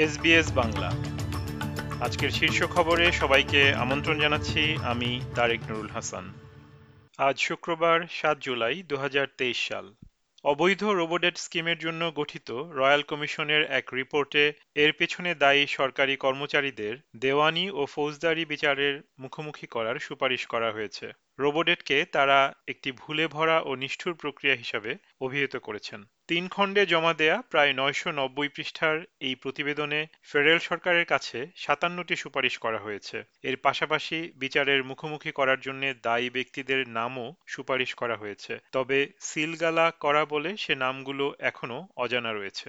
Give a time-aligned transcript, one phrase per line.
[0.00, 0.90] SBS Bangla.
[2.00, 6.32] আজকের শীর্ষ খবরে সবাইকে আমন্ত্রণ জানাচ্ছি আমি তারেক নুরুল হাসান।
[7.18, 9.94] আজ শুক্রবার সাত জুলাই দু হাজার তেইশ সাল।
[10.44, 17.70] অবৈধ রোবোডেট স্কিমের জন্য গঠিত রয়্যাল কমিশনের এক রিপোর্টে এর পেছনে দায়ী সরকারি কর্মচারীদের দেওয়ানি
[17.70, 24.14] ও ফৌজদারি বিচারের মুখোমুখি করার সুপারিশ করা হয়েছে। রোবোডেটকে তারা একটি ভুলে ভরা ও নিষ্ঠুর
[24.14, 30.58] প্রক্রিয়া হিসাবে অভিহিত করেছেন। তিন খণ্ডে জমা দেয়া প্রায় নয়শো নব্বই পৃষ্ঠার এই প্রতিবেদনে ফেডারেল
[30.58, 37.26] সরকারের কাছে সাতান্নটি সুপারিশ করা হয়েছে। এর পাশাপাশি বিচারের মুখোমুখি করার জন্য দায়ী ব্যক্তিদের নামও
[37.46, 42.68] সুপারিশ করা হয়েছে। তবে সিলগালা করা বলে সে নামগুলো এখনও অজানা রয়েছে।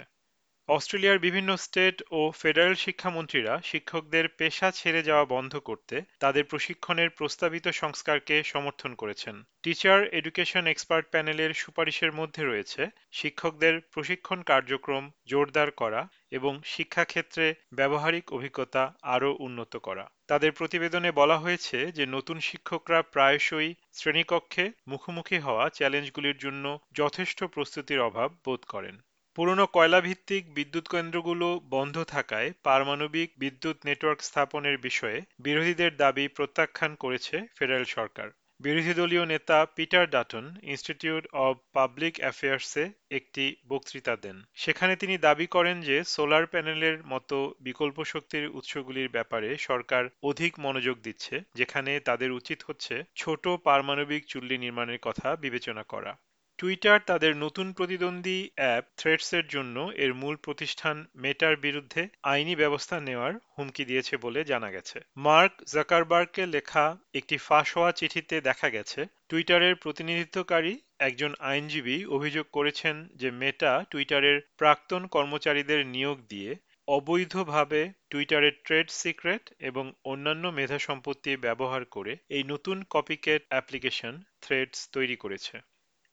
[0.71, 7.65] অস্ট্রেলিয়ার বিভিন্ন স্টেট ও ফেডারেল শিক্ষামন্ত্রীরা শিক্ষকদের পেশা ছেড়ে যাওয়া বন্ধ করতে তাদের প্রশিক্ষণের প্রস্তাবিত
[7.67, 12.81] সংস্কারকে সমর্থন করেছেন। টিচার এডুকেশন এক্সপার্ট প্যানেলের সুপারিশের মধ্যে রয়েছে
[13.11, 21.37] শিক্ষকদের প্রশিক্ষণ কার্যক্রম জোরদার করা এবং শিক্ষাক্ষেত্রে ব্যবহারিক অভিজ্ঞতা আরও উন্নত করা। তাদের প্রতিবেদনে বলা
[21.37, 28.97] হয়েছে যে নতুন শিক্ষকরা প্রায়শই শ্রেণীকক্ষে মুখোমুখি হওয়া চ্যালেঞ্জগুলির জন্য যথেষ্ট প্রস্তুতির অভাব বোধ করেন।
[29.35, 37.35] পুরনো কয়লাভিত্তিক বিদ্যুৎ কেন্দ্রগুলো বন্ধ থাকায় পারমাণবিক বিদ্যুৎ নেটওয়ার্ক স্থাপনের বিষয়ে বিরোধীদের দাবি প্রত্যাখ্যান করেছে
[37.57, 38.27] ফেডারেল সরকার।
[38.59, 45.47] বিরোধী দলীয় নেতা Peter Dutton institute of public অ্যাফেয়ার্সে একটি বক্তৃতা দেন। সেখানে তিনি দাবি
[45.47, 52.31] করেন যে সোলার প্যানেলের মতো বিকল্প শক্তির উৎসগুলির ব্যাপারে সরকার অধিক মনোযোগ দিচ্ছে, যেখানে তাদের
[52.31, 56.13] উচিত হচ্ছে ছোট পারমাণবিক চুল্লি নির্মাণের কথা বিবেচনা করা।
[56.61, 63.33] টুইটার তাদের নতুন প্রতিদ্বন্দ্বী অ্যাপ থ্রেডসের জন্য এর মূল প্রতিষ্ঠান মেটার বিরুদ্ধে আইনি ব্যবস্থা নেওয়ার
[63.55, 69.75] হুমকি দিয়েছে বলে জানা গেছে। মার্ক জাকারবার্গকে লেখা একটি ফাঁস হওয়া চিঠিতে দেখা গেছে টুইটারের
[69.75, 76.51] প্রতিনিধিত্বকারী একজন আইনজীবী অভিযোগ করেছেন যে মেটা টুইটারের প্রাক্তন কর্মচারীদের নিয়োগ দিয়ে
[76.87, 84.79] অবৈধভাবে টুইটারের ট্রেড সিক্রেট এবং অন্যান্য মেধা সম্পত্তি ব্যবহার করে এই নতুন কপিকেট অ্যাপ্লিকেশন থ্রেডস
[84.91, 85.55] তৈরি করেছে।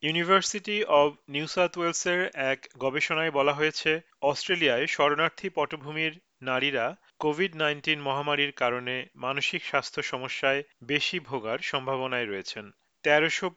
[0.02, 2.20] ইউনিভার্সিটি অব নিউ সাউথ ওয়েলসের
[2.50, 3.90] এক গবেষণায় বলা হয়েছে,
[4.22, 6.86] অস্ট্রেলিয়ায় শরণার্থী পটভূমির নারীরা
[7.20, 12.64] কোভিড নাইন্টিন মহামারীর কারণে মানসিক স্বাস্থ্য সমস্যায় বেশি ভোগার সম্ভাবনায় রয়েছেন।
[13.08, 13.48] তেরোশো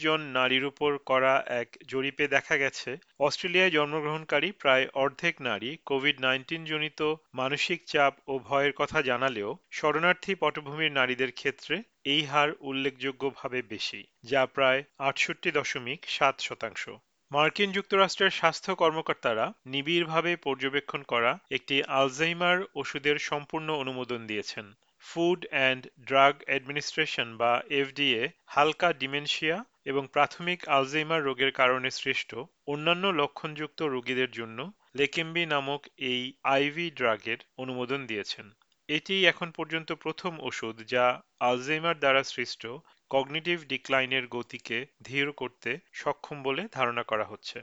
[0.00, 2.90] জন নারীর উপর করা এক জরিপে দেখা গেছে,
[3.20, 7.00] অস্ট্রেলিয়ায় জন্মগ্রহণকারী প্রায় অর্ধেক নারী কোভিড নাইন্টিন জনিত
[7.34, 14.42] মানসিক চাপ ও ভয়ের কথা জানালেও শরণার্থী পটভূমির নারীদের ক্ষেত্রে এই হার উল্লেখযোগ্যভাবে বেশি, যা
[14.46, 16.82] প্রায় আটষট্টি দশমিক সাত শতাংশ।
[17.30, 24.66] মার্কিন যুক্তরাষ্ট্রের স্বাস্থ্য কর্মকর্তারা নিবিড়ভাবে পর্যবেক্ষণ করা একটি আলজাইমার ওষুধের সম্পূর্ণ অনুমোদন দিয়েছেন।
[25.06, 32.30] ফুড অ্যান্ড ড্রাগ অ্যাডমিনিস্ট্রেশন বা এফডিএ হালকা ডিমেনশিয়া এবং প্রাথমিক আলজেইমার রোগের কারণে সৃষ্ট
[32.66, 34.58] অন্যান্য লক্ষণযুক্ত রোগীদের জন্য
[34.96, 38.46] লেকেম্বি নামক এই আইভি ড্রাগের অনুমোদন দিয়েছেন।
[38.88, 41.04] এটি এখন পর্যন্ত প্রথম ওষুধ যা
[41.40, 42.62] আলজেইমার দ্বারা সৃষ্ট
[43.10, 47.58] কগনিটিভ ডিক্লাইনের গতিকে ধীর করতে সক্ষম বলে ধারণা করা হচ্ছে।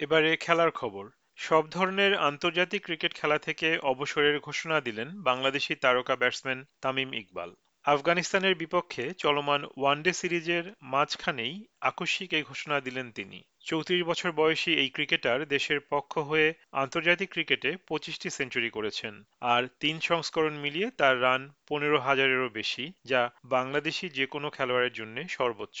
[0.00, 1.04] এবারে খেলার খবর।
[1.40, 7.50] সব ধরনের আন্তর্জাতিক ক্রিকেট খেলা থেকে অবসরের ঘোষণা দিলেন বাংলাদেশি তারকা ব্যাটসম্যান তামিম ইকবাল।
[7.84, 14.90] আফগানিস্তানের বিপক্ষে চলমান ওয়ানডে সিরিজের মাঝখানেই আকস্মিক এই ঘোষণা দিলেন তিনি। চৌত্রিশ বছর বয়সী এই
[14.90, 21.42] ক্রিকেটার দেশের পক্ষ হয়ে আন্তর্জাতিক ক্রিকেটে পঁচিশটি সেঞ্চুরি করেছেন আর তিন সংস্করণ মিলিয়ে তার রান
[21.68, 25.80] পনেরো হাজারেরও বেশি, যা বাংলাদেশি যে কোনো খেলোয়াড়ের জন্য সর্বোচ্চ।